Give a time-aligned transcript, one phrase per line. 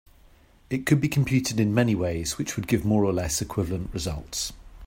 [0.71, 4.51] It could be computed in many ways which would give more or less equivalent results.